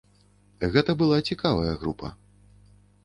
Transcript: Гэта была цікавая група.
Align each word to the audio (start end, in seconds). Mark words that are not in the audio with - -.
Гэта 0.75 0.95
была 1.03 1.19
цікавая 1.29 1.73
група. 1.83 2.11